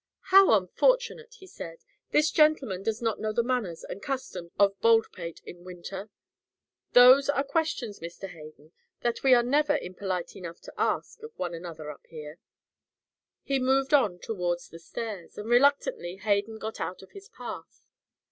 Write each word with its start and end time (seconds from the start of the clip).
"How 0.33 0.57
unfortunate," 0.57 1.35
he 1.35 1.45
said, 1.45 1.77
"this 2.09 2.31
gentleman 2.31 2.81
does 2.81 3.03
not 3.03 3.19
know 3.19 3.31
the 3.31 3.43
manners 3.43 3.83
and 3.83 4.01
customs 4.01 4.49
of 4.57 4.81
Baldpate 4.81 5.41
in 5.45 5.63
winter. 5.63 6.09
Those 6.93 7.29
are 7.29 7.43
questions, 7.43 7.99
Mr. 7.99 8.27
Hayden, 8.29 8.71
that 9.01 9.21
we 9.21 9.35
are 9.35 9.43
never 9.43 9.77
impolite 9.77 10.35
enough 10.35 10.59
to 10.61 10.73
ask 10.75 11.21
of 11.21 11.37
one 11.37 11.53
another 11.53 11.91
up 11.91 12.07
here." 12.07 12.39
He 13.43 13.59
moved 13.59 13.93
on 13.93 14.17
toward 14.17 14.59
the 14.71 14.79
stairs, 14.79 15.37
and 15.37 15.47
reluctantly 15.47 16.15
Hayden 16.15 16.57
got 16.57 16.79
out 16.79 17.03
of 17.03 17.11
his 17.11 17.29
path. 17.29 17.83